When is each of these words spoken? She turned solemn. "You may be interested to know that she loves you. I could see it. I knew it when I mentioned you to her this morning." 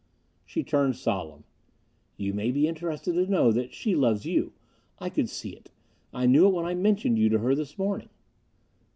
She 0.47 0.63
turned 0.63 0.95
solemn. 0.95 1.43
"You 2.17 2.33
may 2.33 2.49
be 2.49 2.67
interested 2.67 3.13
to 3.13 3.27
know 3.27 3.51
that 3.51 3.71
she 3.71 3.95
loves 3.95 4.25
you. 4.25 4.51
I 4.97 5.11
could 5.11 5.29
see 5.29 5.51
it. 5.51 5.69
I 6.11 6.25
knew 6.25 6.47
it 6.47 6.53
when 6.55 6.65
I 6.65 6.73
mentioned 6.73 7.19
you 7.19 7.29
to 7.29 7.37
her 7.37 7.53
this 7.53 7.77
morning." 7.77 8.09